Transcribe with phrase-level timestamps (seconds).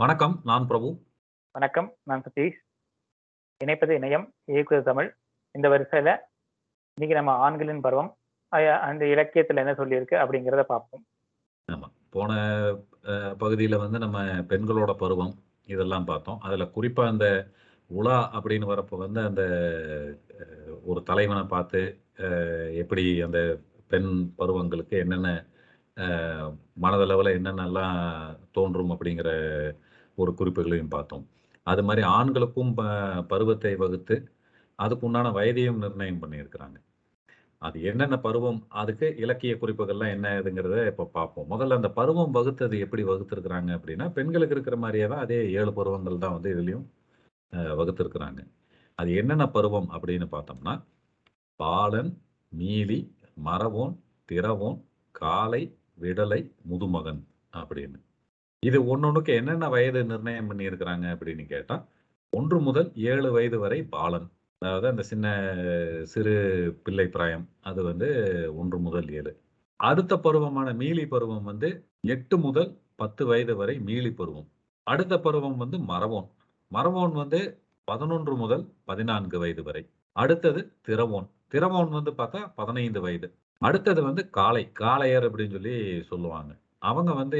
[0.00, 0.34] வணக்கம்.
[0.44, 0.88] நான் பிரபு.
[1.54, 1.88] வணக்கம்.
[2.08, 2.58] நான் சதீஷ்.
[3.60, 5.08] இணைப்பது இணையம், இயக்குவது தமிழ்.
[5.54, 6.10] இந்த வரிசையில
[6.94, 8.08] இன்னைக்கு நம்ம ஆண்களின் பருவம்,
[8.88, 11.02] அந்த இலக்கியத்துல என்ன சொல்லியிருக்கு அப்படிங்கிறத பார்ப்போம்.
[11.68, 11.88] ஆமா.
[12.10, 12.38] போன
[13.42, 15.34] பகுதியில வந்து நம்ம பெண்களோட பருவம்,
[15.66, 16.40] இதெல்லாம் பார்த்தோம்.
[16.40, 17.28] அதுல குறிப்பா அந்த
[17.90, 19.42] உலா அப்படின்னு வரப்போ வந்து அந்த
[20.84, 21.82] ஒரு தலைவன பார்த்து,
[22.84, 23.40] எப்படி அந்த
[23.88, 25.36] பெண் பருவங்களுக்கு என்னென்ன
[26.82, 27.96] மனதளவுல என்னென்னலாம்
[28.52, 29.30] தோன்றும் அப்படிங்கிற
[30.20, 31.24] ஒரு குறிப்புகளையும் பார்த்தோம்.
[31.66, 32.82] அது மாதிரி ஆண்களுக்கும் ப
[33.30, 34.16] பருவத்தை வகுத்து,
[34.78, 36.78] அதுக்கு உண்டான வயதையும் நிர்ணயம் பண்ணியிருக்கிறாங்க.
[37.62, 41.48] அது என்னென்ன பருவம், அதுக்கு இலக்கிய குறிப்புகள்லாம் என்ன இதுங்கிறத இப்போ பார்ப்போம்.
[41.52, 46.36] முதல்ல அந்த பருவம் வகுத்தது எப்படி வகுத்திருக்கிறாங்க அப்படின்னா, பெண்களுக்கு இருக்கிற மாதிரியே தான் அதே ஏழு பருவங்கள் தான்
[46.36, 46.86] வந்து இதுலேயும்
[47.52, 48.40] அ வகுத்திருக்கிறாங்க.
[48.98, 50.74] அது என்னென்ன பருவம் அப்படின்னு பார்த்தோம்னா,
[51.60, 52.12] பாலன்,
[52.52, 53.00] மீலி,
[53.44, 53.94] மரவோன்
[54.28, 54.78] திரவோன்
[55.14, 55.62] காலை
[55.98, 57.98] விடலை, முதுமகன் அப்படின்னு.
[58.62, 61.76] இது ஒண்ணொண்ணுக்கு என்னென்ன வயது நிர்ணயம் பண்ணியிருக்கிறாங்க அப்படின்னு கேட்டா,
[62.32, 64.26] ஒன்று முதல் ஏழு வயது வரை பாலன்.
[64.62, 65.26] அதாவது அந்த சின்ன
[66.04, 66.34] சிறு
[66.84, 67.46] பிள்ளை பிராயம்.
[67.60, 68.08] அது வந்து
[68.62, 69.32] ஒன்று முதல் ஏழு
[69.80, 71.68] அடுத்த பருவமான மீலி பருவம் வந்து
[72.14, 72.70] எட்டு முதல்
[73.02, 74.48] 10 வயது வரை மீலி பருவம்.
[74.86, 76.28] அடுத்த பருவம் வந்து மரவோன்
[76.70, 77.40] மரவோன் வந்து
[77.88, 79.82] 11 முதல் 14 வயது வரை.
[80.16, 81.26] அடுத்தது திறவோன்.
[81.54, 83.28] திறவோன் வந்து பார்த்தா 15 வயது.
[83.62, 84.64] அடுத்தது வந்து காளை.
[84.82, 85.74] காளையர் அப்படின்னு சொல்லி
[86.10, 86.52] சொல்லுவாங்க.
[86.82, 87.38] அவங்க வந்து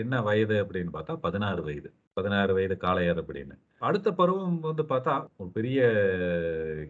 [0.00, 1.88] என்ன வயது அப்படின்னு பார்த்தா 16 வயது.
[2.16, 3.54] 16 வயது காளையர் அப்படின்னு.
[3.78, 5.80] அடுத்த பருவம் வந்து பார்த்தா, ஒரு பெரிய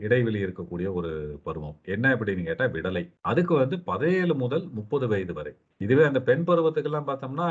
[0.00, 1.11] இடைவெளி இருக்கக்கூடிய ஒரு
[1.44, 1.77] பருவம்.
[1.86, 3.03] என்ன அப்படின்னு கேட்டா விடலை.
[3.22, 5.53] அதுக்கு வந்து 17 முதல் 30 வயது வரை.
[5.81, 7.48] இதுவே அந்த பெண் பருவத்துக்கெல்லாம் பார்த்தோம்னா,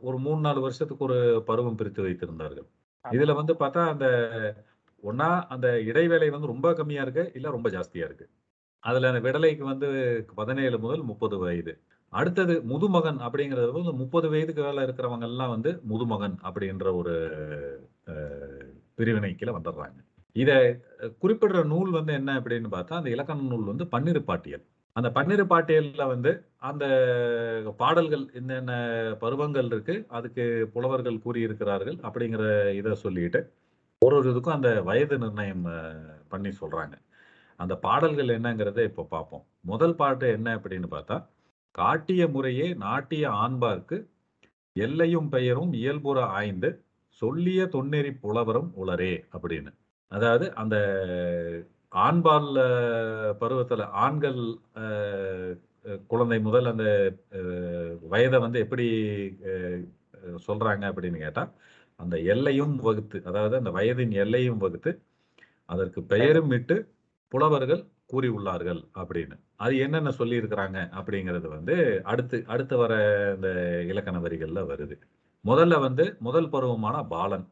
[0.00, 2.68] ஒரு 3, 4 வருஷத்துக்கு ஒரு பருவம் பிரித்து வைத்திருந்தார்கள்.
[3.04, 4.06] இதுல வந்து பார்த்தா அந்த
[5.02, 8.26] ஒண்ணா அந்த இடைவேளை வந்து ரொம்ப கம்மியா இருக்கு, இல்ல ரொம்ப ஜாஸ்தியா இருக்கு.
[8.82, 9.88] அதுல அந்த விடலைக்கு வந்து
[10.32, 11.72] 17 முதல் 30 வயது.
[12.12, 17.14] அடுத்தது முதுமகன் அப்படிங்கிறது வந்து 30 வயதுக்கு மேல இருக்கிறவங்க எல்லாம் வந்து முதுமகன் அப்படின்ற ஒரு
[18.06, 18.14] அ
[18.98, 19.98] பிரிவினை வந்துடுறாங்க.
[20.36, 20.56] இதை
[21.22, 24.64] குறிப்பிடுற நூல் வந்து என்ன அப்படின்னு பார்த்தா, அந்த இலக்கண நூல் வந்து பன்னிரு பாட்டியல்.
[24.96, 26.30] அந்த பன்னிரு பாட்டியல்ல வந்து
[26.68, 26.84] அந்த
[27.80, 28.72] பாடல்கள் என்னென்ன
[29.22, 30.44] பருவங்கள் இருக்கு, அதுக்கு
[30.74, 32.44] புலவர்கள் கூறியிருக்கிறார்கள் அப்படிங்கிற
[32.80, 33.40] இதை சொல்லிட்டு,
[34.02, 35.66] ஒரு ஒரு இதுக்கும் அந்த வயது நிர்ணயம்
[36.32, 36.94] பண்ணி சொல்றாங்க.
[37.60, 39.44] அந்த பாடல்கள் என்னங்கிறத இப்போ பார்ப்போம்.
[39.70, 41.16] முதல் பாட்டு என்ன அப்படின்னு பார்த்தா,
[41.78, 43.96] காட்டிய முறையே நாட்டிய ஆண்பார்க்கு
[44.76, 46.70] எல்லையும் பெயரும் இயல்புற ஆய்ந்து,
[47.22, 49.70] சொல்லிய தொன்னெறி புலவரும் உளரே அப்படின்னு.
[50.12, 50.76] அதாவது அந்த
[52.06, 52.50] ஆண்பால்
[53.40, 54.40] பருவத்துல ஆண்கள்
[56.12, 56.86] குழந்தை முதல் அந்த
[58.12, 58.86] வயதை வந்து எப்படி
[60.46, 61.44] சொல்றாங்க அப்படின்னு கேட்டா,
[62.00, 64.90] அந்த எல்லையும் வகுத்து, அதாவது அந்த வயதின் எல்லையும் வகுத்து,
[65.68, 66.76] அதற்கு பெயரும் இட்டு
[67.32, 69.36] புலவர்கள் கூறியுள்ளார்கள் அப்படின்னு.
[69.56, 72.92] அது என்னென்ன சொல்லியிருக்கிறாங்க அப்படிங்கிறது வந்து அடுத்து அடுத்து வர
[73.34, 73.48] இந்த
[73.84, 74.96] இலக்கண வரிகள்ல வருது.
[75.44, 77.46] முதல்ல வந்து முதல் பருவமான பாலன்.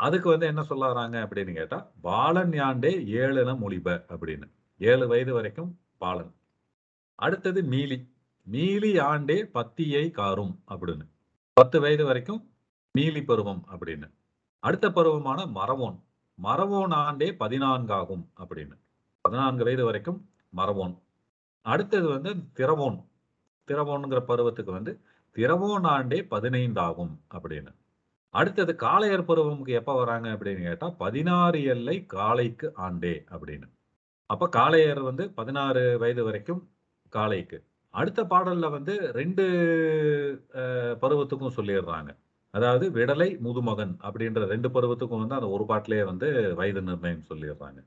[0.00, 4.46] அதுக்கு வந்து என்ன சொல்ல வராங்க அப்படின்னு கேட்டா, "பாலன் யாண்டே ஏழுன மொழிப" அப்படின்னு.
[4.80, 6.30] ஏழு வயது வரைக்கும் பாலன்.
[7.18, 7.98] அடுத்தது மீலி.
[8.46, 11.06] "மீலி ஆண்டே பத்தியை காரும்" அப்படின்னு.
[11.56, 12.42] 10 வயது வரைக்கும்
[12.94, 14.08] மீலி பருவம் அப்படின்னு.
[14.62, 15.98] அடுத்த பருவமான மரவோன்
[16.38, 18.76] மரவோன் ஆண்டே 14 ஆகும்" அப்படின்னு.
[19.24, 20.18] 14 வயது வரைக்கும்
[20.52, 20.94] மரபோன்
[21.66, 22.96] அடுத்தது வந்து திறவோன்.
[23.68, 24.92] திரவோனுங்கிற பருவத்துக்கு வந்து,
[25.36, 27.72] "திறவோன் ஆண்டே 15 ஆகும்" அப்படின்னு.
[28.34, 33.68] அடுத்தது காளையர் பருவமுக்கு எப்போ வராங்க அப்படின்னு கேட்டால் பதினாறு எல்லை காளைக்கு ஆண்டே" அப்படின்னு.
[34.30, 36.62] அப்போ காளையர் வந்து 16 வயது வரைக்கும்
[37.12, 37.58] காளைக்கு.
[37.94, 39.44] அடுத்த பாடலில் வந்து ரெண்டு
[41.02, 42.10] பருவத்துக்கும் சொல்லிடுறாங்க
[42.54, 46.28] அதாவது விடலை, முதுமகன் அப்படின்ற ரெண்டு பருவத்துக்கும் வந்து அந்த ஒரு பாட்டிலேயே வந்து
[46.60, 47.80] வயது நிர்ணயம் சொல்லிடுறாங்க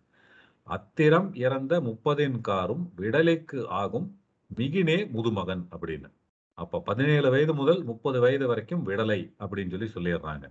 [0.67, 4.05] அத்திரம் இறந்த முப்பதின் காரும் விடலைக்கு ஆகும்
[4.51, 6.09] மிகினே முதுமகன்" அப்படின்னு.
[6.57, 10.45] அப்ப 17 வயது முதல் 30 வயது வரைக்கும் விடலை அப்படின்னு சொல்லி சொல்லிடுறாங்க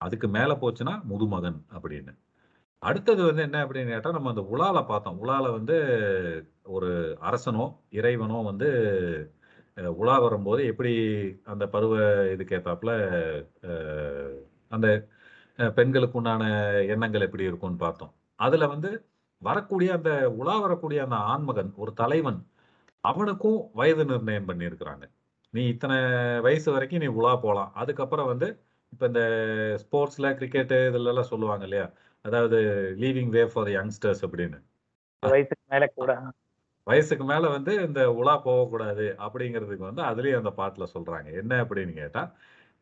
[0.00, 2.12] அதுக்கு மேல போச்சுன்னா முதுமகன் அப்படின்னு.
[2.82, 5.18] அடுத்தது வந்து என்ன அப்படின்னு கேட்டா, நம்ம அந்த உலால பார்த்தோம்.
[5.24, 5.76] உலால வந்து
[6.76, 6.90] ஒரு
[7.28, 8.68] அரசனோ, இறைவனோ வந்து
[9.96, 10.92] உலா வரும்போது எப்படி
[11.52, 11.94] அந்த பருவ
[12.34, 12.92] இதுக்கேத்தாப்புல
[14.72, 14.88] அந்த
[15.76, 16.44] பெண்களுக்கு உண்டான
[16.94, 18.12] எண்ணங்கள் எப்படி இருக்கும்னு பார்த்தோம்.
[18.40, 18.90] அதுல வந்து
[19.42, 22.40] வரக்கூடிய அந்த உலா வரக்கூடிய அந்த ஆண்மகன், ஒரு தலைவன்,
[23.04, 25.04] அவனுக்கும் வயது நிர்ணயம் பண்ணியிருக்கிறாங்க.
[25.54, 25.94] "நீ இத்தன
[26.42, 27.72] வயசு வரைக்கும் நீ உலா போலாம்.
[27.76, 28.48] அதுக்கப்புறம் வந்து"
[28.92, 29.22] இப்ப இந்த
[29.82, 31.86] ஸ்போர்ட்ஸ்ல, கிரிக்கெட் இதுலலாம் சொல்லுவாங்க இல்லையா?
[32.24, 32.58] அதாவது
[32.98, 34.58] "லீவிங் வே ஃபார் யங்ஸ்டர்ஸ்" அப்படின்னு.
[35.22, 36.12] வயசுக்கு மேல கூட.
[36.86, 41.28] வயசுக்கு மேல வந்து இந்த உலா போகக்கூடாது அப்படிங்கிறதுக்கு வந்து அதுலயும் அந்த பாட்டுல சொல்றாங்க.
[41.40, 42.22] என்ன அப்படின்னு கேட்டா,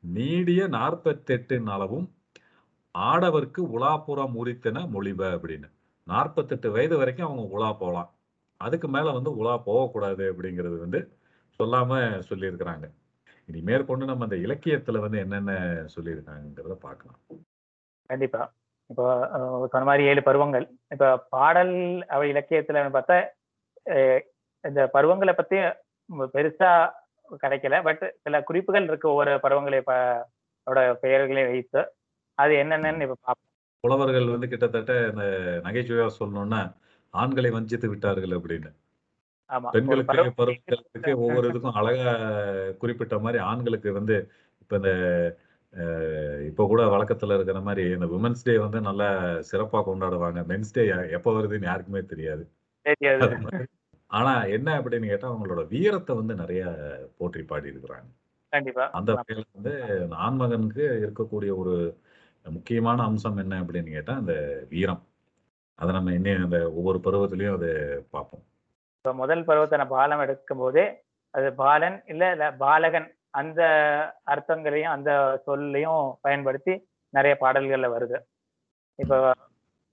[0.03, 2.09] "நீடிய 48 அளவும்
[2.95, 5.69] ஆடவர்க்கு உலாப்புறம் உரித்தென மொழிப" அப்படின்னு.
[6.07, 8.09] 48 வயது வரைக்கும் அவங்க உலா போலாம்.
[8.61, 11.01] அதுக்கு மேல வந்து உலா போகக்கூடாது அப்படிங்கிறது வந்து
[11.61, 11.93] சொல்லாம
[12.29, 12.87] சொல்லியிருக்கிறாங்க.
[13.49, 15.53] இனி மேற்கொண்டு நம்ம அந்த இலக்கியத்துல வந்து என்னென்ன
[15.95, 17.19] சொல்லியிருக்காங்கிறத பார்க்கலாம்.
[18.11, 18.43] கண்டிப்பா.
[18.91, 19.05] இப்போ
[19.73, 20.65] சொன்ன மாதிரி ஏழு பருவங்கள்.
[20.91, 21.75] இப்ப பாடல்
[22.09, 23.19] அவ இலக்கியத்தில் பார்த்தா
[23.87, 24.21] அஹ்,
[24.65, 25.59] இந்த பருவங்களை பத்தி
[26.11, 26.71] பெருசாக பெருசா
[27.41, 29.07] கிடைக்கல பட் சில குறிப்புகள் இருக்கு.
[29.11, 29.97] ஒவ்வொரு பருவங்களை இப்போ
[30.67, 31.81] அதோட பெயர்களை வைத்து.
[32.39, 33.50] அது என்னென்னு இப்ப பார்ப்போம்.
[33.85, 35.25] புலவர்கள் வந்து கிட்டத்தட்ட இந்த
[35.65, 36.61] நகைச்சுவையா சொல்லணும்னா
[37.15, 38.71] ஆண்களை வஞ்சித்து விட்டார்கள் அப்படின்னு.
[39.75, 42.11] பெண்களுக்கு பருவங்களுக்கு ஒவ்வொரு இதுக்கும் அழகா
[42.83, 44.17] குறிப்பிட்ட மாதிரி ஆண்களுக்கு வந்து
[44.63, 44.91] இப்ப இந்த
[46.49, 49.09] இப்ப கூட வழக்கத்துல இருக்கிற மாதிரி இந்த விமன்ஸ் டே வந்து நல்லா
[49.51, 50.41] சிறப்பா கொண்டாடுவாங்க.
[50.51, 50.85] மென்ஸ் டே
[51.17, 52.45] எப்ப வருதுன்னு யாருக்குமே தெரியாது.
[54.11, 56.63] ஆனா என்ன அப்படின்னு கேட்டா அவங்களோட வீரத்தை வந்து நிறைய
[57.19, 58.09] போற்றி பாடி இருக்கிறாங்க
[58.95, 59.73] அந்த வகையில வந்து
[60.25, 61.75] ஆண்மகனுக்கு இருக்கக்கூடிய ஒரு
[62.47, 64.35] முக்கியமான அம்சம் என்ன அப்படின்னு கேட்டா அந்த
[64.69, 65.03] வீரம்.
[65.79, 67.71] அதை நம்ம இன்னும் அந்த ஒவ்வொரு பருவத்திலையும் அதை
[68.11, 68.45] பார்ப்போம்
[68.97, 70.85] இப்ப முதல் பருவத்தை நம்ம பாலம் எடுக்கும் போதே
[71.35, 73.61] அது பாலன் இல்ல இல்ல பாலகன் அந்த
[74.25, 75.11] அர்த்தங்களையும் அந்த
[75.47, 76.73] சொல்லையும் பயன்படுத்தி
[77.15, 78.19] நிறைய பாடல்கள்ல வருது.
[78.99, 79.17] இப்போ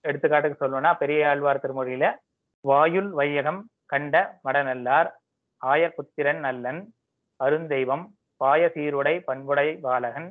[0.06, 2.06] எடுத்துக்காட்டுக்கு சொல்லணும்னா பெரிய ஆழ்வார் திருமொழியில
[2.66, 4.16] வாயுல் வையகம் கண்ட
[4.46, 5.10] மடநல்லார்
[5.62, 6.82] ஆயபுத்திரன் நல்லன்
[7.40, 8.06] அருந்தெய்வம்
[8.42, 10.28] பாய சீருடை பண்புடை பாலகன்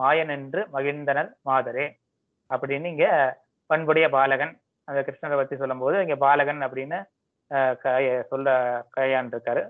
[0.00, 1.86] மாயனென்று மகிழ்ந்தனர் மாதரே.
[2.50, 3.06] அப்படின்னு இங்க
[3.70, 4.52] பண்புடைய பாலகன்
[4.88, 6.98] அந்த கிருஷ்ணரை பத்தி சொல்லும்போது இங்க பாலகன் அப்படின்னு
[8.30, 8.48] சொல்ல
[8.90, 9.62] கையாண்டு இருக்காரு.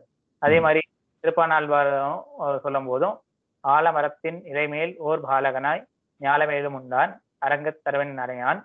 [0.42, 0.80] அதே மாதிரி
[1.24, 2.18] திருப்பானாழ்வாரும்
[2.64, 3.16] சொல்லும் போதும்
[3.64, 5.82] ஆலமரத்தின் இலைமேல் ஓர் பாலகனாய்
[6.20, 7.12] ஞாலமேலும் உண்டான்
[7.42, 8.60] அரங்கத் தரவன் நரையான்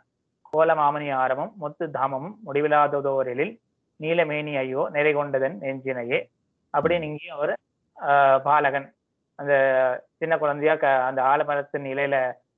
[0.54, 3.54] கோலமாமணி ஆரமும் முத்து தாமமும் முடிவிலாததோரிலில்
[4.00, 6.20] நீலமேனி ஐயோ நிறை கொண்டதன் நெஞ்சினையே.
[6.74, 7.54] அப்படின்னு இங்கேயும் அவர்
[7.98, 8.88] ஆஹ், பாலகன்
[9.40, 9.54] அந்த
[10.20, 12.18] சின்ன குழந்தையா க அந்த ஆலமரத்தின் இலையில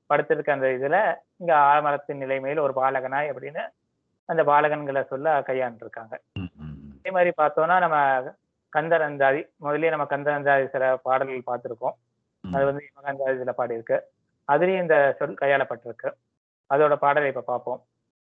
[0.10, 0.98] படுத்திருக்க அந்த இதுல
[1.38, 3.64] இங்க ஆலமரத்தின் நிலை மேல் ஒரு பாலகனாய் அப்படின்னு
[4.30, 6.14] அந்த பாலகன்களை சொல்ல கையாண்டிருக்காங்க.
[6.98, 7.98] அதே மாதிரி பார்த்தோம்னா நம்ம
[8.74, 11.96] கந்தரந்தாதி முதல்லயே நம்ம கந்தரந்தாதி சில பாடல்கள் பார்த்திருக்கோம்.
[12.44, 13.98] அது வந்து யமகந்தாதி இதுல பாடியிருக்கு.
[14.48, 16.10] அதுலயும் இந்த சொல் கையாளப்பட்டிருக்கு.
[16.70, 17.80] அதோட பாடலை இப்ப பார்ப்போம்.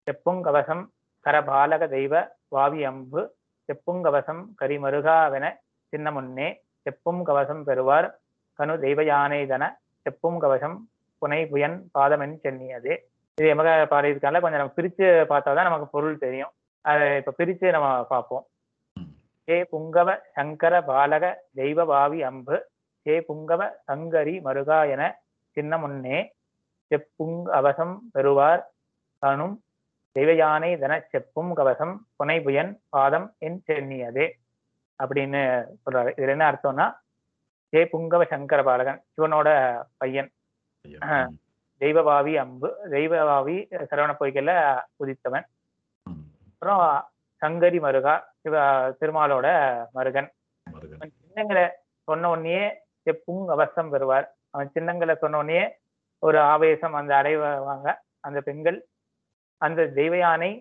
[0.06, 0.82] செப்புங்கவசம்
[1.26, 2.14] கரபாலக தெய்வ
[2.48, 3.22] வாவி அம்பு
[3.68, 5.46] செப்புங்கவசம் கரிமருகாவென
[5.92, 6.48] சின்ன முன்னே
[6.86, 8.08] செப்பும் கவசம் பெறுவார்
[8.58, 9.64] கனு தெய்வ யானை தன
[10.06, 10.76] செப்பும் கவசம்
[11.22, 12.94] புனை புயன் பாதமென் சென்னியதே
[13.38, 16.52] இது எமக பாடியிருக்கால கொஞ்சம் நம்ம பிரிச்சு பார்த்தாதான் நமக்கு பொருள் தெரியும்.
[16.84, 18.44] அதை இப்ப பிரிச்சு நம்ம பார்ப்போம்.
[19.48, 21.24] ஹே புங்கவ சங்கர பாலக
[21.60, 22.56] தெய்வ பாவி அம்பு.
[23.06, 25.02] ஹே புங்கவ சங்கரி மருகா என
[25.56, 26.18] சின்ன முன்னே
[26.90, 28.62] செப்புங் அவசம் பெறுவார்.
[29.22, 29.56] தனும்
[30.16, 34.26] தெய்வயானை தன செப்பும் கவசம் புனைபுயன் பாதம் என் சென்னியதே
[34.98, 35.42] அப்படின்னு
[35.82, 36.10] சொல்றாரு.
[36.18, 36.86] இதுல என்ன அர்த்தம்னா
[37.74, 39.48] ஹே புங்கவ சங்கர பாலகன் சிவனோட
[40.00, 40.28] பையன்.
[41.82, 43.56] தெய்வபாவி அம்பு தெய்வபாவி
[43.90, 44.52] சரவண பொய்கையில
[45.02, 45.46] உதித்தவன்.
[46.50, 46.82] அப்புறம்
[47.42, 48.62] சங்கரி மருகா சிவ
[49.00, 49.46] திருமாலோட
[49.96, 50.30] மருகன்.
[51.18, 51.64] சின்னங்களை
[52.08, 52.62] சொன்ன உடனே
[53.06, 54.26] செப்புங் அவசம் பெறுவார்.
[54.54, 55.62] அவன் சின்னங்களை சொன்ன உடனே
[56.22, 57.88] ஒரு ஆவேசம் அந்த அடைவாங்க
[58.28, 58.80] அந்த பெண்கள்.
[59.60, 60.52] அந்த தெய்வ யானை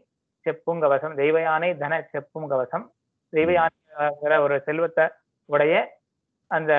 [0.45, 2.87] செப்பும் கவசம் தெய்வ யானை தன செப்பும் கவசம்.
[3.33, 5.05] தெய்வ யானைங்கிற ஒரு செல்வத்தை
[5.49, 5.75] உடைய
[6.51, 6.73] அந்த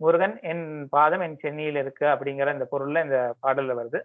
[0.00, 4.00] முருகன் என் பாதம் என் சென்னியில் இருக்கு அப்படிங்கிற இந்த பொருள்ல இந்த பாடல்ல வருது.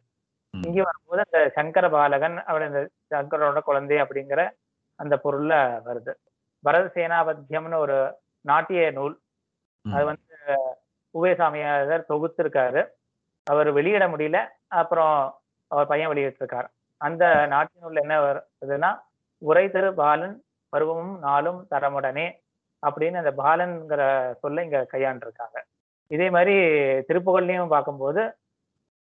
[0.53, 2.81] இங்கே வரும்போது அந்த சங்கர பாலகன் அவர் இந்த
[3.12, 4.41] சங்கரோட குழந்தை அப்படிங்கிற
[5.00, 5.53] அந்த பொருள்ல
[5.85, 6.13] வருது.
[6.63, 7.97] பரத சேனாபத்தியம்னு ஒரு
[8.45, 9.16] நாட்டிய நூல்.
[9.85, 10.35] அது வந்து
[11.16, 12.81] உபயசாமியார் தொகுத்திருக்காரு.
[13.47, 14.37] அவர் வெளியிட முடியல.
[14.73, 15.16] அப்புறம்
[15.71, 16.68] அவர் பையன் வெளியிட்டிருக்கார்.
[17.02, 18.92] அந்த நாட்டிய நூல்ல என்ன வருதுன்னா
[19.42, 20.35] உரை திரு பாலன்
[20.73, 22.28] பருவமும் நாளும் தரமுடனே
[22.83, 24.02] அப்படின்னு அந்த பாலன்கிற
[24.42, 25.57] சொல்ல இங்க கையாண்டிருக்காங்க
[26.11, 26.56] இதே மாதிரி
[27.07, 28.21] திருப்புகழ்லையும் பார்க்கும்போது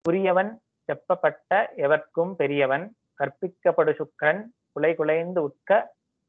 [0.04, 0.50] புரியவன்
[0.88, 1.52] செப்பப்பட்ட
[1.84, 2.84] எவர்க்கும் பெரியவன்
[3.20, 4.42] கற்பிக்கப்படு சுக்கரன்
[4.74, 5.70] குலை குலைந்து உட்க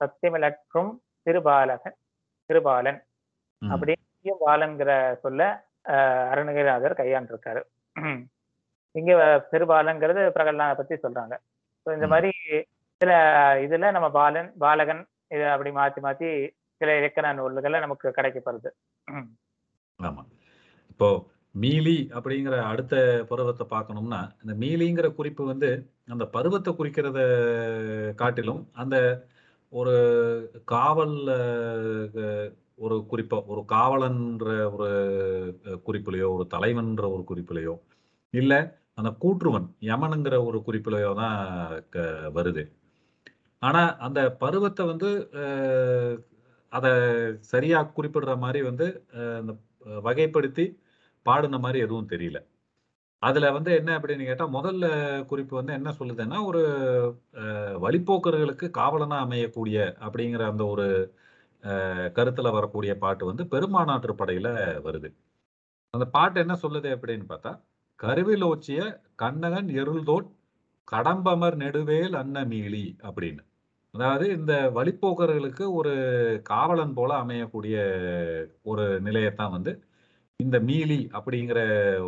[0.01, 0.91] சத்தியமிழற்றும்
[1.27, 1.95] திருபாலகன்
[2.49, 2.99] திருபாலன்
[3.61, 3.71] ம்.
[3.71, 3.97] அப்படியே
[4.43, 4.91] பாலன்கிற
[5.23, 5.41] சொல்ல
[5.89, 7.61] அஹ், அருணகிரிநாதர் கையாண்டிருக்காரு
[8.95, 9.11] இங்க
[9.51, 11.35] திருபாலன்கிறது பிரகலாத பத்தி சொல்றாங்க
[11.85, 12.07] So, இந்த.
[12.07, 12.31] மாதிரி
[13.01, 13.11] சில
[13.63, 15.01] இதுல நம்ம பாலன் பாலகன்
[15.31, 16.29] இது அப்படி மாத்தி மாத்தி
[16.81, 18.69] சில இலக்கண நூல்களை நமக்கு கிடைக்கப்படுது.
[19.99, 20.23] ஆமா.
[20.91, 21.07] இப்போ
[21.55, 22.95] மீலி அப்படிங்கிற அடுத்த
[23.29, 25.69] பருவத்தை பார்க்கணும்னா இந்த மீலிங்கிற குறிப்பு வந்து
[26.07, 27.19] அந்த பருவத்தை குறிக்கிறத
[28.19, 28.95] காட்டிலும் அந்த
[29.73, 29.95] ஒரு
[30.67, 31.15] காவல்
[32.79, 34.89] ஒரு குறிப்போ ஒரு காவலன்ற ஒரு
[35.85, 37.73] குறிப்பிலையோ ஒரு தலைவன்ற ஒரு குறிப்பிலையோ
[38.33, 38.53] இல்ல
[38.97, 41.39] அந்த கூற்றுவன் யமனுங்கிற ஒரு குறிப்பிலையோ தான்
[41.89, 42.05] க-
[42.35, 42.63] வருது.
[43.61, 45.09] ஆனா அந்த பருவத்தை வந்து
[45.41, 46.15] அஹ்,
[46.69, 46.91] அதை
[47.51, 48.87] சரியா குறிப்பிடுற மாதிரி வந்து
[49.39, 49.53] அந்த
[50.07, 50.65] வகைப்படுத்தி
[51.25, 52.39] பாடின மாதிரி எதுவும் தெரியல.
[53.23, 54.87] அதுல வந்து என்ன அப்படின்னு கேட்டா முதல்ல
[55.25, 56.61] குறிப்பு வந்து என்ன சொல்லுதுன்னா ஒரு
[57.85, 61.15] வழிப்போக்கர்களுக்கு காவலனா அமையக்கூடிய அப்படிங்கிற அந்த ஒரு
[62.17, 64.49] கருத்துல வரக்கூடிய பாட்டு வந்து பெருமாநாட்டு படையில
[64.87, 65.09] வருது.
[65.93, 67.53] அந்த பாட்டு என்ன சொல்லுது அப்படின்னு பார்த்தா
[67.99, 68.79] கருவிலோச்சிய
[69.15, 70.27] கண்ணகன் எருள்தோட்
[70.91, 73.43] கடம்பமர் நெடுவேல் அன்னமீளி அப்படின்னு.
[73.97, 75.93] அதாவது இந்த வழிப்போக்கர்களுக்கு ஒரு
[76.43, 77.77] காவலன் போல அமையக்கூடிய
[78.63, 79.71] ஒரு நிலையத்தான் வந்து
[80.39, 81.59] இந்த மீலி அப்படிங்கிற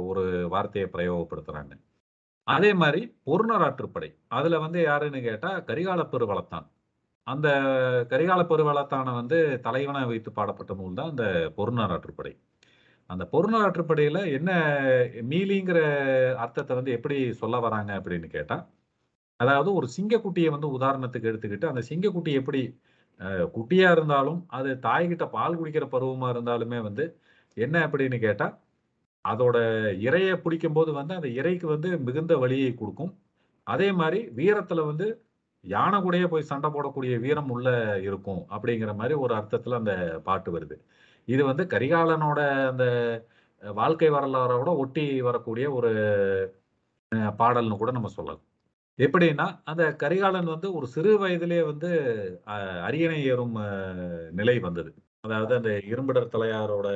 [0.10, 1.74] ஒரு வார்த்தையை பிரயோகப்படுத்துறாங்க.
[2.48, 4.10] அதே மாதிரி பொருணராற்றுப்படை.
[4.29, 6.67] அதுல வந்து யாருன்னு கேட்டா கரிகால பெருவளத்தான்.
[7.27, 7.50] அந்த
[8.12, 11.25] கரிகால பெருவளத்தான வந்து தலைவனை வைத்து பாடப்பட்ட நூல் தான் அந்த
[11.58, 12.34] பொருணராற்றுப்படை.
[13.10, 14.51] அந்த பொருணராற்றுப்படையில என்ன
[15.31, 15.79] மீலிங்கிற
[16.38, 18.58] அர்த்தத்தை வந்து எப்படி சொல்ல வராங்க அப்படின்னு கேட்டா
[19.39, 22.62] அதாவது ஒரு சிங்கக்குட்டியை வந்து உதாரணத்துக்கு எடுத்துக்கிட்டு அந்த சிங்கக்குட்டி எப்படி
[23.19, 27.05] குட்டியாக குட்டியா இருந்தாலும் அது தாய்கிட்ட பால் குடிக்கிற பருவமா இருந்தாலுமே வந்து
[27.58, 28.48] என்ன அப்படின்னு கேட்டா
[29.25, 29.58] அதோட
[30.08, 33.12] இரையை பிடிக்கும் போது வந்து அந்த இறைக்கு வந்து மிகுந்த வலியை கொடுக்கும்.
[33.67, 35.08] அதே மாதிரி வீரத்துல வந்து
[35.63, 37.69] யானை கூடயே போய் சண்டை போடக்கூடிய வீரம் உள்ள
[38.08, 39.93] இருக்கும் அப்படிங்கிற மாதிரி ஒரு அர்த்தத்துல அந்த
[40.27, 40.75] பாட்டு வருது.
[41.27, 42.39] இது வந்து கரிகாலனோட
[42.72, 42.86] அந்த
[43.63, 45.91] வாழ்க்கை வரலாறோட ஒட்டி வரக்கூடிய ஒரு
[47.41, 48.43] பாடல்னு கூட நம்ம சொல்லலாம்.
[49.00, 51.89] எப்படின்னா அந்த கரிகாலன் வந்து ஒரு சிறு வயதிலே வந்து
[52.88, 53.56] அரியணை ஏறும்
[54.39, 54.91] நிலை வந்தது.
[55.25, 56.88] அதாவது அந்த இரும்புடர் தலையாரோட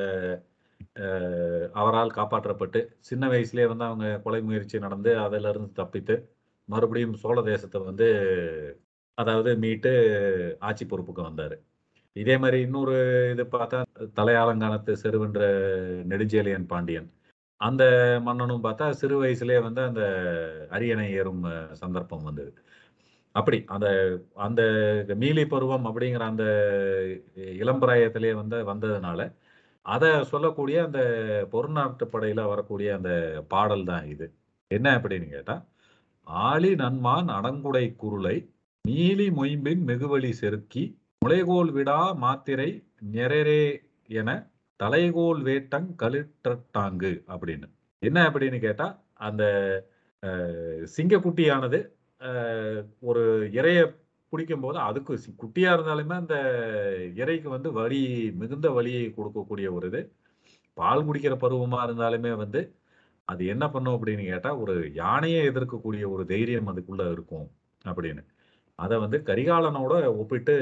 [1.81, 2.79] அவரால் காப்பாற்றப்பட்டு
[3.09, 6.15] சின்ன வயசுலேயே வந்து அவங்க கொலை முயற்சி நடந்து அதிலிருந்து தப்பித்து
[6.69, 8.07] மறுபடியும் சோழ தேசத்தை வந்து
[9.17, 9.91] அதாவது மீட்டு
[10.69, 11.55] ஆட்சி பொறுப்புக்கு வந்தார்.
[12.15, 12.95] இதே மாதிரி இன்னொரு
[13.33, 13.79] இது பார்த்தா
[14.19, 15.41] தலையாலங்கானத்து செருவென்ற
[16.11, 17.09] நெடுஞ்சேலியன் பாண்டியன்.
[17.67, 17.83] அந்த
[18.25, 20.03] மன்னனும் பார்த்தா சிறு வயசுலயே வந்து அந்த
[20.69, 21.43] அரியணை ஏறும்
[21.81, 22.51] சந்தர்ப்பம் வந்தது.
[23.35, 23.87] அப்படி அந்த
[24.45, 24.61] அந்த
[25.21, 26.45] மீலி பருவம் அப்படிங்கிற அந்த
[27.63, 29.21] இளம்பிராயத்திலே வந்து வந்ததுனால
[29.85, 30.99] அதை சொல்லக்கூடிய அந்த
[31.53, 33.11] பொருநாட்டு படையில வரக்கூடிய அந்த
[33.47, 34.27] பாடல் தான் இது.
[34.71, 35.55] என்ன அப்படின்னு கேட்டா
[36.47, 38.35] ஆளி நன்மான் அடங்குடை குருளை
[38.85, 40.83] நீலி மொயம்பின் மிகுவலி செருக்கி
[41.21, 42.69] முளைகோல் விடா மாத்திரை
[43.13, 43.63] நெரரே
[44.09, 44.29] என
[44.83, 47.67] தலைகோல் வேட்டங் களிற்றட்டாங்கு அப்படின்னு.
[47.99, 49.43] என்ன அப்படின்னு கேட்டா அந்த
[50.97, 51.79] சிங்கக்குட்டியானது
[52.99, 53.95] ஒரு இரைய
[54.29, 56.35] பிடிக்கும் போது அதுக்கு சி- குட்டியா இருந்தாலுமே அந்த
[57.15, 60.01] இறைக்கு வந்து வலி மிகுந்த வலியை கொடுக்கக்கூடிய ஒரு இது.
[60.73, 62.61] பால் குடிக்கிற பருவமா இருந்தாலுமே வந்து
[63.25, 67.47] அது என்ன பண்ணும் அப்படின்னு கேட்டா ஒரு யானையை எதிர்க்கக்கூடிய ஒரு தைரியம் அதுக்குள்ள இருக்கும்
[67.85, 68.23] அப்படின்னு.
[68.75, 70.55] அதை வந்து கரிகாலனோட ஒப்பிட்டு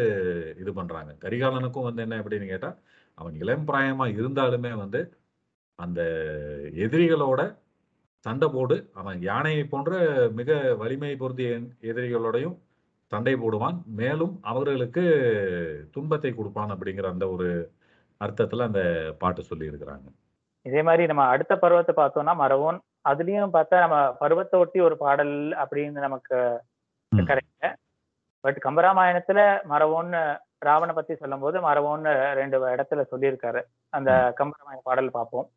[0.59, 1.17] இது பண்றாங்க.
[1.21, 2.77] கரிகாலனுக்கும் வந்து என்ன அப்படின்னு கேட்டா
[3.21, 5.01] அவன் இளம் பிராயமா இருந்தாலுமே வந்து
[5.79, 6.01] அந்த
[6.83, 7.41] எதிரிகளோட
[8.25, 9.91] சண்டை போடு அவன் யானையை போன்ற
[10.31, 11.51] மிக வலிமை பொருந்திய
[11.81, 12.57] எதிரிகளோடையும்
[13.11, 13.77] சண்டை போடுவான்.
[13.95, 15.03] மேலும் அவர்களுக்கு
[15.91, 17.47] துன்பத்தை கொடுப்பான் அப்படிங்கிற அந்த ஒரு
[18.21, 18.81] அர்த்தத்துல அந்த
[19.19, 20.07] பாட்டு சொல்லி இருக்கிறாங்க
[20.65, 22.77] இதே மாதிரி நம்ம அடுத்த பருவத்தை பார்த்தோம்னா மரவோன்
[23.09, 26.39] அதுலயும் பார்த்தா நம்ம பருவத்தை ஒட்டி ஒரு பாடல் அப்படின்னு நமக்கு.
[27.11, 27.69] கிடைக்கல.
[28.43, 30.21] பட் கம்பராமாயணத்துல மரவோன்னு
[30.65, 33.61] ராவண பத்தி சொல்லும்போது மரவோன்னு ரெண்டு இடத்துல சொல்லியிருக்காரு.
[33.89, 35.47] அந்த கம்பராமாயண பாடல் பார்ப்போம்.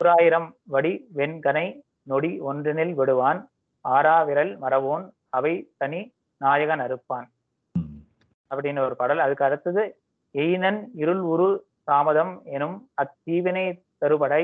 [0.00, 1.66] புறாயிரம் வடி வெண்கனை
[2.02, 3.40] நொடி ஒன்றினில் விடுவான்.
[3.84, 6.00] ஆறா விரல் மரவோன் அவை தனி
[6.40, 7.26] நாயகன் அறுப்பான்.
[8.50, 9.18] அப்படின்னு ஒரு பாடல்.
[9.18, 9.82] அதுக்கு அடுத்தது
[10.30, 11.48] எயினன் இருள் உரு
[11.90, 13.64] தாமதம் எனும் அத்தீவினை
[13.98, 14.42] தருபடை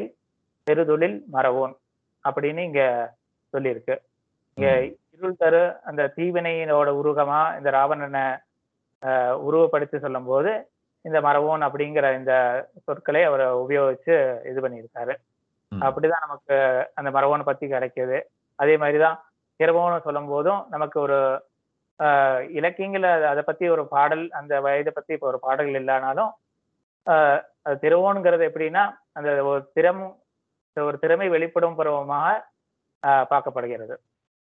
[0.66, 1.74] பெருதொழில் மறவோன்
[2.24, 2.82] அப்படின்னு இங்க
[3.52, 3.94] சொல்லியிருக்கு.
[4.54, 4.68] இங்க
[5.16, 8.24] இருள் தரு அந்த தீவினையினோட உருகமா இந்த ராவணனை
[9.42, 10.50] உருவப்படுத்தி சொல்லும்போது
[11.04, 12.32] இந்த மறவோன் அப்படிங்கிற இந்த
[12.84, 14.14] சொற்களை அவர் உபயோகிச்சு
[14.50, 15.14] இது பண்ணியிருக்காரு.
[15.72, 16.56] அப்படிதான் நமக்கு
[16.94, 18.18] அந்த மரவோனை பத்தி கிடைக்குது.
[18.58, 19.18] அதே மாதிரிதான்
[19.60, 21.18] திரவோன்னு சொல்லும் போதும் நமக்கு ஒரு
[22.00, 26.30] ஆஹ், இலக்கியங்கள அதை பத்தி ஒரு பாடல் அந்த வயதை பத்தி இப்போ ஒரு பாடல்கள் இல்லைனாலும்
[27.06, 30.02] ஆஹ், அது திரவோனுங்கிறது எப்படின்னா அந்த ஒரு திறம்
[30.76, 32.30] ஒரு திறமை வெளிப்படும் பருவமாக
[33.02, 33.94] ஆஹ், பார்க்கப்படுகிறது.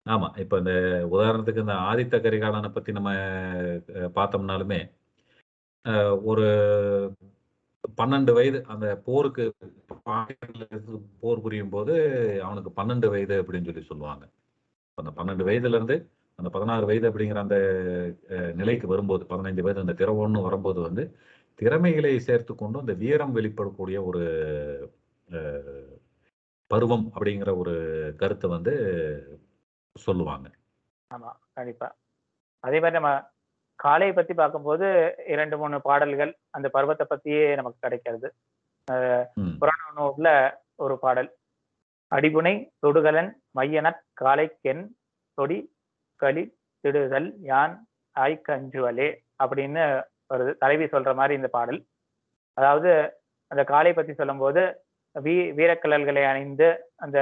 [0.08, 0.72] ஆமாம் இப்போ இந்த
[1.14, 3.10] உதாரணத்துக்கு இந்த ஆதித்த கரிகாலனை பற்றி நம்ம
[4.16, 4.80] பார்த்தோம்னாலுமே
[6.30, 6.46] ஒரு
[7.98, 9.44] பன்னெண்டு வயது அந்த போருக்கு
[11.22, 11.94] போர் புரியும் போது
[12.46, 14.24] அவனுக்கு பன்னெண்டு வயது அப்படின்னு சொல்லி சொல்லுவாங்க.
[14.98, 15.96] அந்த பன்னெண்டு வயதுலேருந்து
[16.38, 17.58] அந்த பதினாறு வயது அப்படிங்கிற அந்த
[18.54, 21.04] நிலைக்கு வரும்போது பதினைந்து வயது அந்த திறவன்னு வரும்போது வந்து
[21.58, 24.22] திறமைகளை சேர்த்து கொண்டு அந்த வீரம் வெளிப்படக்கூடிய ஒரு
[26.70, 27.74] பருவம் அப்படிங்கிற ஒரு
[28.22, 28.74] கருத்தை வந்து
[30.06, 30.46] சொல்லுவாங்க.
[31.10, 31.88] ஆமா கண்டிப்பா.
[32.64, 33.10] அதே மாதிரி நம்ம
[33.78, 34.86] காளையை பத்தி பார்க்கும்போது
[35.34, 38.28] இரண்டு மூணு பாடல்கள் அந்த பருவத்தை பத்தியே நமக்கு கிடைக்கிறது.
[39.60, 40.28] புராண
[40.84, 41.30] ஒரு பாடல்.
[42.12, 44.84] அடிபுனை தொடுகலன் மையனற் காளைக்கென்
[45.38, 45.58] தொடி
[46.20, 46.44] களி
[46.84, 47.74] திடுதல் யான்
[48.16, 49.08] ஆய்க்கஞ்சுவலே
[49.42, 49.82] அப்படின்னு
[50.32, 50.52] வருது.
[50.62, 51.80] தலைவி சொல்ற மாதிரி இந்த பாடல்.
[52.56, 52.90] அதாவது
[53.50, 54.62] அந்த காளை பத்தி சொல்லும்போது
[55.14, 56.68] வீ வீரக்கலல்களை அணிந்து
[57.04, 57.18] அந்த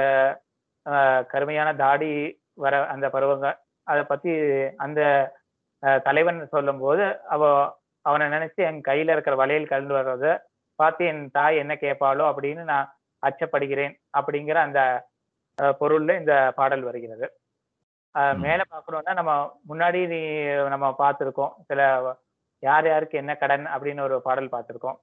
[1.31, 2.11] கருமையான தாடி
[2.63, 3.47] வர அந்த பருவங்க
[3.87, 4.31] அதை பத்தி
[4.85, 5.01] அந்த
[6.07, 7.43] தலைவன் சொல்லும்போது அவ
[8.05, 10.27] அவனை நினைச்சு என் கையில இருக்கிற வளையல் கலந்து வர்றத
[10.79, 12.91] பார்த்து என் தாய் என்ன கேட்பாளோ அப்படின்னு நான்
[13.23, 14.81] அச்சப்படுகிறேன் அப்படிங்கிற அந்த
[15.81, 17.27] பொருள்ல இந்த பாடல் வருகிறது.
[18.43, 19.33] மேல பார்க்கணும்னா நம்ம
[19.69, 20.21] முன்னாடி நீ
[20.73, 21.53] நம்ம பார்த்திருக்கோம்.
[21.69, 21.81] சில
[22.63, 24.97] யார் யாருக்கு என்ன கடன் அப்படின்னு ஒரு பாடல் பார்த்திருக்கோம்.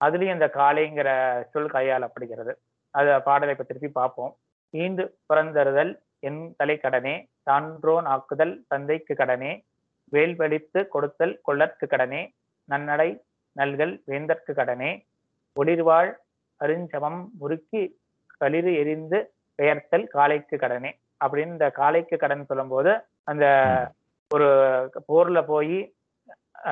[0.00, 1.10] அதுலயும் இந்த காளைங்கிற
[1.52, 2.52] சொல் கையாளப்படுகிறது.
[2.94, 4.32] அது பாடலை இப்ப திருப்பி பார்ப்போம்.
[4.74, 9.52] ஈண்டு பிறந்தறுதல் என் தலைக்கடனே சான்றோன் ஆக்குதல் தந்தைக்கு கடனே
[10.12, 12.22] வேல்வழித்து கொடுத்தல் கொள்ளற்கு கடனே
[12.68, 13.10] நன்னடை
[13.56, 14.90] நல்கல் வேந்தற்கு கடனே
[15.56, 16.10] ஒளிர்வாழ்
[16.60, 17.82] அருஞ்சமம் முறுக்கி
[18.36, 19.18] களிறு எரிந்து
[19.58, 22.92] பெயர்த்தல் காளைக்கு கடனே அப்படின்னு இந்த காளைக்கு கடன் சொல்லும்போது
[23.24, 23.46] அந்த
[24.30, 24.46] ஒரு
[25.08, 25.78] போர்ல போய்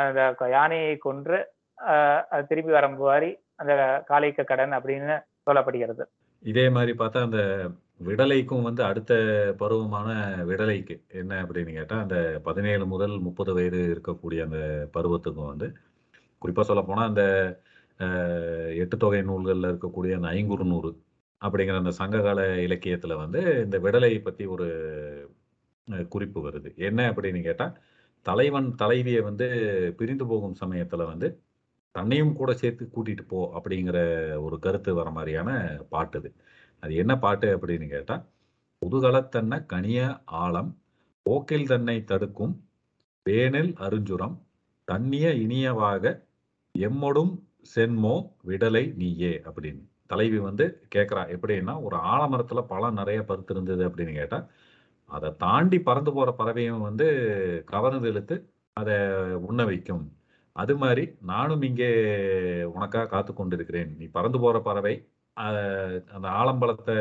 [0.00, 0.20] அந்த
[0.52, 1.38] யானையை கொன்று
[1.78, 3.72] ஆஹ் அது திருப்பி வர மாதிரி அந்த
[4.08, 6.04] காளைக்கு கடன் அப்படின்னு சொல்லப்படுகிறது.
[6.42, 7.40] இதே மாதிரி பார்த்தா அந்த
[8.00, 9.12] விடலைக்கும் வந்து அடுத்த
[9.58, 10.08] பருவமான
[10.44, 15.72] விடலைக்கு என்ன அப்படின்னு கேட்டால் அந்த பதினேழு முதல் முப்பது வயது இருக்கக்கூடிய அந்த பருவத்துக்கும் வந்து
[16.38, 17.24] குறிப்பாக சொல்ல அந்த
[18.76, 20.90] எட்டு தொகை நூல்களில் இருக்கக்கூடிய அந்த ஐங்குறுநூறு
[21.42, 24.66] அப்படிங்கிற அந்த சங்ககால இலக்கியத்தில் வந்து இந்த விடலை பற்றி ஒரு
[26.08, 26.76] குறிப்பு வருது.
[26.76, 27.74] என்ன அப்படின்னு கேட்டால்
[28.22, 29.46] தலைவன் தலைவியை வந்து
[29.96, 31.42] பிரிந்து போகும் சமயத்தில் வந்து
[31.90, 33.98] தன்னையும் கூட சேர்த்து கூட்டிகிட்டு போ அப்படிங்கிற
[34.42, 36.34] ஒரு கருத்து வர மாதிரியான பாட்டு இது.
[36.82, 38.24] அது என்ன பாட்டு அப்படின்னு கேட்டால்
[38.82, 40.00] புதுகலத்தன்ன கனிய
[40.42, 40.70] ஆழம்
[41.26, 42.54] போக்கில் தன்னை தடுக்கும்
[43.26, 44.36] வேனில் அருஞ்சுரம்
[44.88, 46.04] தண்ணிய இனியவாக
[46.74, 47.32] எம்மொடும்
[47.74, 48.14] சென்மோ
[48.48, 49.82] விடலை நீயே அப்படின்னு.
[50.06, 54.46] தலைவி வந்து கேட்குறா எப்படின்னா ஒரு ஆலமரத்தில் பழம் நிறைய பருத்து இருந்தது அப்படின்னு கேட்டால்
[55.10, 57.06] அதை தாண்டி பறந்து போகிற பறவையும் வந்து
[57.72, 58.36] கவர்ந்து இழுத்து
[58.76, 58.96] அதை
[59.48, 60.04] உண்ண வைக்கும்.
[60.56, 61.90] அது மாதிரி நானும் இங்கே
[62.76, 64.94] உனக்காக காத்து கொண்டிருக்கிறேன் நீ பறந்து போகிற பறவை
[66.14, 66.96] அந்த ஆலம்பலத்தை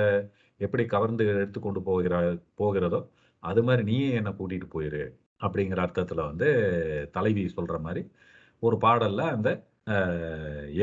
[0.60, 2.16] எப்படி கவர்ந்து எடுத்து கொண்டு போகிற
[2.62, 3.00] போகிறதோ
[3.44, 5.04] அது மாதிரி நீயே என்னை கூட்டிட்டு போயிரு
[5.42, 6.48] அப்படிங்கிற அர்த்தத்தில் வந்து
[7.12, 8.02] தலைவி சொல்கிற மாதிரி
[8.64, 9.50] ஒரு பாடலில் அந்த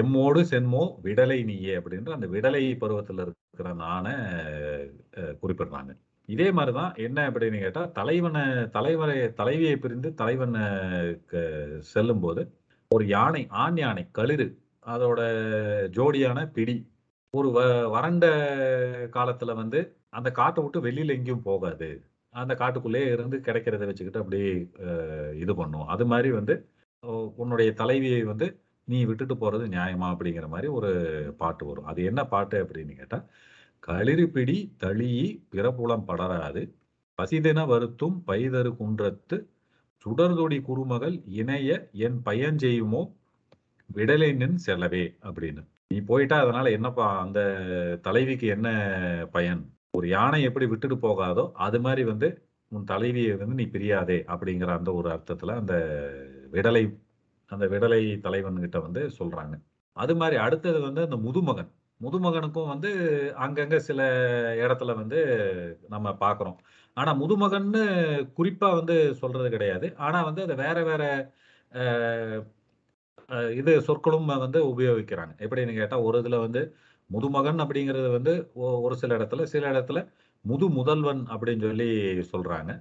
[0.02, 4.10] எம்மோடு சென்மோ விடலை நீயே அப்படின்ற அந்த விடலை பருவத்தில் இருக்கிற அந்த
[5.42, 5.92] குறிப்பிடுறாங்க.
[6.28, 8.42] இதே மாதிரி தான் என்ன அப்படின்னு கேட்டால் தலைவனை
[8.76, 10.54] தலைவரை தலைவியை பிரிந்து தலைவன்
[11.92, 12.42] செல்லும் போது
[12.90, 14.46] ஒரு யானை ஆண் யானை களிறு
[14.86, 15.20] அதோட
[15.96, 16.76] ஜோடியான பிடி
[17.34, 17.60] ஒரு வ
[17.94, 18.24] வறண்ட
[19.16, 19.78] காலத்துல வந்து
[20.18, 21.88] அந்த காட்டை விட்டு வெளியில எங்கேயும் போகாது.
[22.34, 24.50] அந்த காட்டுக்குள்ளேயே இருந்து கிடைக்கிறத வச்சுக்கிட்டு அப்படியே
[25.42, 26.54] இது பண்ணும் அது மாதிரி வந்து
[27.42, 28.46] உன்னுடைய தலைவியை வந்து
[28.88, 30.90] நீ விட்டுட்டு போறது நியாயமா அப்படிங்கிற மாதிரி ஒரு
[31.42, 31.88] பாட்டு வரும்.
[31.90, 33.18] அது என்ன பாட்டு அப்படின்னு கேட்டா
[33.82, 36.62] களிறு பிடி தளியி பிறப்புலம் படராது
[37.18, 39.36] பசிதென வருத்தும் பைதரு குன்றத்து
[40.04, 41.70] சுடர்தொடி குறுமகள் இணைய
[42.06, 43.02] என் பயன் செய்யுமோ
[43.90, 45.62] விடலை நின் செலவே அப்படின்னு.
[45.90, 47.40] நீ போயிட்டா அதனால என்னப்பா அந்த
[48.02, 48.68] தலைவிக்கு என்ன
[49.32, 49.62] பயன்?
[49.90, 52.28] ஒரு யானை எப்படி விட்டுட்டு போகாதோ அது மாதிரி வந்து
[52.72, 55.74] உன் தலைவியை வந்து நீ பிரியாதே அப்படிங்கிற அந்த ஒரு அர்த்தத்துல அந்த
[56.52, 56.84] விடலை
[57.50, 59.54] அந்த விடலை தலைவன் கிட்ட வந்து சொல்றாங்க.
[59.96, 61.70] அது மாதிரி அடுத்தது வந்து அந்த முதுமகன்.
[62.00, 62.90] முதுமகனுக்கும் வந்து
[63.38, 64.00] அங்கங்க சில
[64.64, 65.18] இடத்துல வந்து
[65.88, 66.58] நம்ம பார்க்குறோம்
[66.96, 67.82] ஆனா முதுமகன்னு
[68.38, 69.86] குறிப்பா வந்து சொல்றது கிடையாது.
[69.98, 71.02] ஆனா வந்து அதை வேற வேற
[73.54, 75.32] இது சொற்களும் வந்து உபயோகிக்கிறாங்க.
[75.38, 76.76] எப்படின்னு கேட்டால் ஒரு இதில் வந்து
[77.10, 80.08] முதுமகன் அப்படிங்கிறது வந்து ஒரு சில இடத்துல சில இடத்துல
[80.44, 81.88] முது முதல்வன் அப்படின்னு சொல்லி
[82.32, 82.72] சொல்கிறாங்க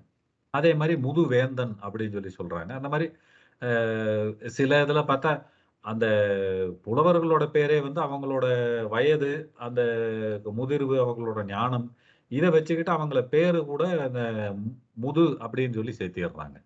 [0.50, 3.08] அதே மாதிரி முது வேந்தன் அப்படின்னு சொல்லி சொல்கிறாங்க அந்த மாதிரி
[4.48, 5.32] சில இதில் பார்த்தா
[5.82, 6.06] அந்த
[6.86, 8.46] புலவர்களோட பேரே வந்து அவங்களோட
[8.88, 9.82] வயது அந்த
[10.58, 11.88] முதிர்வு அவங்களோட ஞானம்
[12.32, 14.22] இதை வச்சுக்கிட்டு அவங்கள பேரு கூட அந்த
[14.96, 16.58] முது அப்படின்னு சொல்லி சேர்த்திடுறாங்க.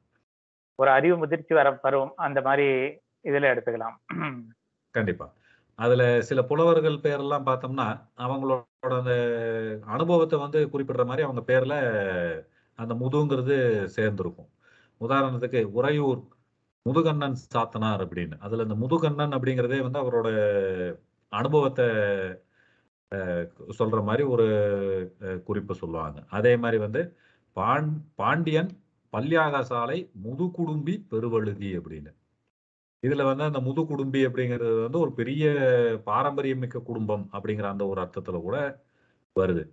[0.76, 2.68] ஒரு அறிவு முதிர்ச்சி வர பருவம் அந்த மாதிரி
[3.30, 3.98] இதுல எடுத்துக்கலாம்.
[4.96, 5.26] கண்டிப்பா.
[5.80, 7.88] அதுல சில புலவர்கள் பேரெல்லாம் பார்த்தோம்னா
[8.18, 9.13] அவங்களோட அந்த
[9.86, 11.76] அனுபவத்தை வந்து குறிப்பிடுற மாதிரி அவங்க பேர்ல
[12.80, 13.56] அந்த முதுங்கிறது
[13.96, 14.50] சேர்ந்திருக்கும்.
[15.02, 16.22] உதாரணத்துக்கு உறையூர்
[16.86, 18.36] முதுகண்ணன் சாத்தனார் அப்படின்னு.
[18.40, 20.30] அதுல இந்த முதுகண்ணன் அப்படிங்கிறதே வந்து அவரோட
[21.32, 21.88] அனுபவத்தை
[23.80, 24.48] சொல்ற மாதிரி ஒரு
[25.44, 26.20] குறிப்பு சொல்லுவாங்க.
[26.30, 27.02] அதே மாதிரி வந்து
[27.58, 28.72] பாண் பாண்டியன்
[29.13, 32.12] பல்யாக சாலை முதுகுடும்பி பெருவழுதி அப்படின்னு.
[33.03, 35.45] இதுல வந்து அந்த முது குடும்பி அப்படிங்கிறது வந்து ஒரு பெரிய
[36.05, 38.57] பாரம்பரியமிக்க குடும்பம் அப்படிங்கிற அந்த ஒரு அர்த்தத்துல கூட
[39.36, 39.63] வருது.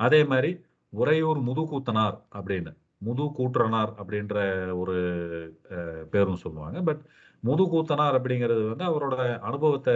[0.00, 0.50] அதே மாதிரி
[0.92, 2.72] உறையூர் முதுகூத்தனார் அப்படின்னு
[3.06, 4.36] முது கூற்றனார் அப்படின்ற
[4.80, 4.96] ஒரு
[6.10, 6.78] பேரும் சொல்லுவாங்க.
[6.88, 7.02] பட்
[7.42, 9.94] முதுகூத்தனார் அப்படிங்கிறது வந்து அவரோட அனுபவத்தை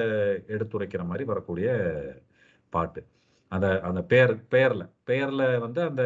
[0.55, 1.69] எடுத்துரைக்கிற மாதிரி வரக்கூடிய
[2.71, 3.03] பாட்டு.
[3.53, 6.03] அந்த அந்த பேர் பெயர்ல பெயர்ல வந்து அந்த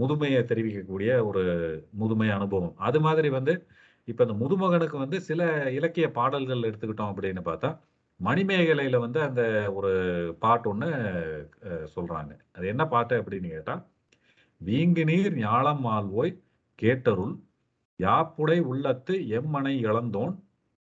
[0.00, 1.42] முதுமையை தெரிவிக்கக்கூடிய ஒரு
[2.00, 2.74] முதுமை அனுபவம்.
[2.88, 3.54] அது மாதிரி வந்து
[4.08, 7.70] இப்ப இந்த முதுமகனுக்கு வந்து சில இலக்கிய பாடல்கள் எடுத்துக்கிட்டோம் அப்படின்னு பார்த்தா
[8.20, 9.42] மணிமேகலையில வந்து அந்த
[9.74, 9.90] ஒரு
[10.38, 10.88] பாட்டு ஒண்ணு
[11.94, 12.32] சொல்கிறாங்க சொல்றாங்க.
[12.56, 13.74] அது என்ன பாட்டு அப்படின்னு கேட்டா
[14.60, 16.32] வீங்கு நீர் ஞாலம் ஆள்வோய்
[16.78, 17.34] கேட்டருள்
[18.00, 20.34] யாப்புடை உள்ளத்து எம்மனை இழந்தோன்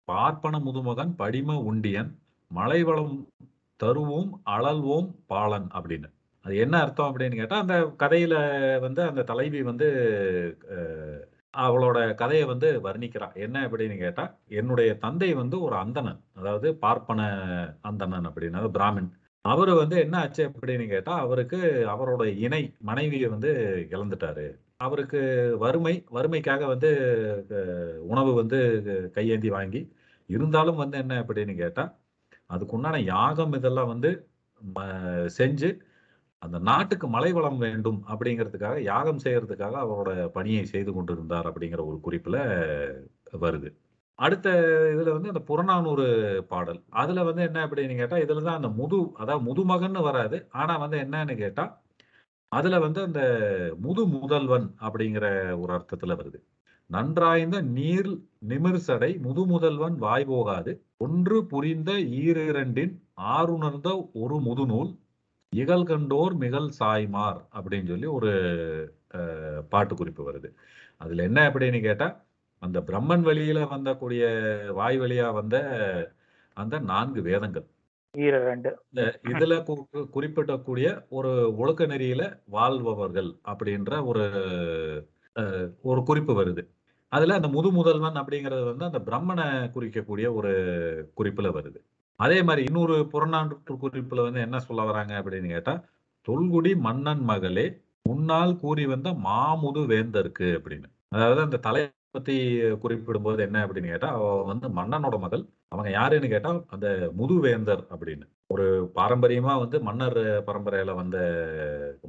[0.07, 2.11] பார்ப்பன முதுமகன் படிம உண்டியன்
[2.51, 3.15] மலைவளம்
[3.79, 6.07] தருவோம் அழல்வோம் பாலன் அப்படின்னு.
[6.45, 8.35] அது என்ன அர்த்தம் அப்படின்னு கேட்டால் அந்த கதையில
[8.79, 9.87] வந்து அந்த தலைவி வந்து
[11.53, 13.35] அவளோட கதையை வந்து வர்ணிக்கிறான்.
[13.35, 14.23] என்ன அப்படின்னு கேட்டா
[14.59, 17.21] என்னுடைய தந்தை வந்து ஒரு அந்தணன் அதாவது பார்ப்பன
[17.81, 19.09] அந்தணன் அப்படின்னா பிராமின்.
[19.45, 21.59] அவரு வந்து என்ன ஆச்சு அப்படின்னு கேட்டா அவருக்கு
[21.93, 23.51] அவரோட இணை மனைவியை வந்து
[23.91, 24.45] இழந்துட்டாரு.
[24.77, 25.19] அவருக்கு
[25.59, 26.89] வறுமை வறுமைக்காக வந்து
[28.05, 28.59] உணவு வந்து
[29.15, 29.81] கையேந்தி வாங்கி
[30.29, 31.83] இருந்தாலும் வந்து என்ன அப்படின்னு கேட்டா
[32.45, 34.09] அதுக்கு உண்டான யாகம் இதெல்லாம் வந்து
[35.39, 35.69] செஞ்சு
[36.41, 42.37] அந்த நாட்டுக்கு மலை வளம் வேண்டும் அப்படிங்கிறதுக்காக யாகம் செய்யறதுக்காக அவரோட பணியை செய்து கொண்டிருந்தார் அப்படிங்கிற ஒரு குறிப்புல
[43.43, 43.69] வருது.
[44.19, 44.47] அடுத்த
[44.93, 46.05] இதுல வந்து அந்த புறநானூறு
[46.47, 46.79] பாடல்.
[47.01, 50.37] அதுல வந்து என்ன அப்படின்னு கேட்டா இதுல தான் அந்த முது அதாவது முதுமகன்னு வராது.
[50.53, 51.65] ஆனா வந்து என்னன்னு கேட்டா
[52.51, 53.21] அதுல வந்து அந்த
[53.79, 55.25] முது முதல்வன் அப்படிங்கிற
[55.59, 56.39] ஒரு அர்த்தத்துல வருது.
[56.89, 58.11] நன்றாய்ந்த நீர்
[58.47, 62.93] நிமிர்சடை முது முதல்வன் வாய் போகாது ஒன்று புரிந்த ஈரிரண்டின்
[63.33, 64.91] ஆறுணர்ந்த ஒரு முதுநூல்
[65.53, 68.31] இகல் கண்டோர் மிகல் சாய்மார் அப்படின்னு சொல்லி ஒரு
[69.13, 70.49] அஹ், பாட்டு குறிப்பு வருது.
[70.97, 72.07] அதுல என்ன அப்படின்னு கேட்டா
[72.61, 74.23] அந்த பிரம்மன் வழியில வந்தக்கூடிய
[74.73, 75.55] வாய் வழியா வந்த
[76.57, 77.65] அந்த நான்கு வேதங்கள்.
[79.31, 79.55] இதுல
[80.13, 84.23] குறிப்பிடக்கூடிய ஒரு ஒழுக்க நெறியில வாழ்பவர்கள் அப்படின்ற ஒரு
[85.35, 86.63] அஹ், ஒரு குறிப்பு வருது.
[87.11, 90.51] அதுல அந்த முது முதல்வன் அப்படிங்கிறது வந்து அந்த பிரம்மனை குறிக்கக்கூடிய ஒரு
[91.17, 91.79] குறிப்புல வருது.
[92.19, 95.73] அதே மாதிரி இன்னொரு புறநானூற்று குறிப்புல வந்து என்ன சொல்ல வராங்க அப்படின்னு கேட்டா
[96.27, 97.65] தொல்குடி மன்னன் மகளே
[98.05, 100.87] முன்னால் கூறி வந்த மாமுது வேந்தருக்கு அப்படின்னு.
[101.11, 102.35] அதாவது அந்த தலை பத்தி
[102.83, 105.43] குறிப்பிடும்போது என்ன அப்படின்னு கேட்டா அவ வந்து மன்னனோட மகள்.
[105.71, 106.87] அவங்க யாருன்னு கேட்டா அந்த
[107.19, 108.25] முதுவேந்தர் அப்படின்னு.
[108.49, 111.17] ஒரு பாரம்பரியமா வந்து மன்னர் பரம்பரையில வந்த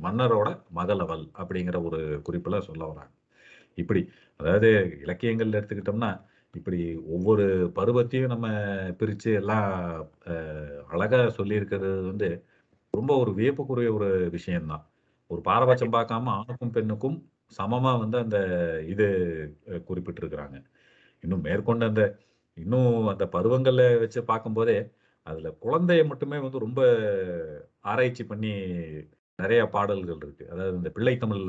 [0.02, 3.12] மன்னரோட மகள் அவள் அப்படிங்கிற ஒரு குறிப்புல சொல்ல வராங்க.
[3.78, 4.02] இப்படி
[4.40, 4.70] அதாவது
[5.04, 6.10] இலக்கியங்கள் எடுத்துக்கிட்டோம்னா
[6.54, 8.46] இப்படி ஒவ்வொரு பருவத்தையும் நம்ம
[9.00, 9.66] பிரிச்சு எல்லாம்
[10.26, 12.28] அஹ், அழகா சொல்லியிருக்கிறது வந்து
[12.94, 14.84] ரொம்ப ஒரு வியப்புக்குரிய ஒரு விஷயம்தான்.
[15.30, 17.18] ஒரு பாரபட்சம் பார்க்காம ஆணுக்கும் பெண்ணுக்கும்
[17.52, 18.38] சமமா வந்து அந்த
[18.86, 19.06] இது
[19.88, 20.56] குறிப்பிட்டிருக்கிறாங்க.
[21.24, 22.02] இன்னும் மேற்கொண்டு அந்த
[22.56, 24.78] இன்னும் அந்த பருவங்கள்ல வச்சு பார்க்கும்போதே
[25.26, 26.80] அதுல குழந்தைய மட்டுமே வந்து ரொம்ப
[27.84, 28.52] ஆராய்ச்சி பண்ணி
[29.38, 30.44] நிறைய பாடல்கள் இருக்கு.
[30.50, 31.42] அதாவது இந்த பிள்ளை தமிழ்.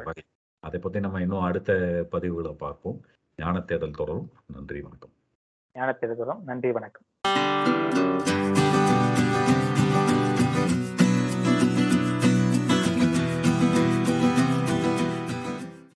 [0.00, 0.22] வகை.
[0.62, 1.72] அதை பத்தி நம்ம இன்னும் அடுத்த
[2.12, 2.98] பதிவுகளை பார்ப்போம்.
[3.42, 4.30] ஞான தேடல் தொடரும்.
[4.46, 5.10] நன்றி வணக்கம்.
[5.72, 6.44] ஞான தேடல் தொடரும்.
[6.44, 7.04] நன்றி வணக்கம்.